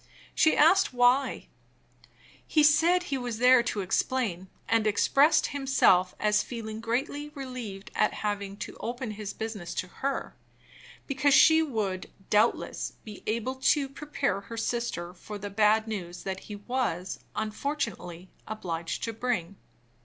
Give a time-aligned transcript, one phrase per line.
[0.33, 1.45] She asked why.
[2.47, 8.15] He said he was there to explain; and expressed himself as feeling greatly relieved at
[8.25, 10.35] having to open his business to her,
[11.05, 16.23] because she would, doubtless, be best able to prepare her sister for the bad news
[16.23, 19.55] that he was, unfortunately, obliged to bring.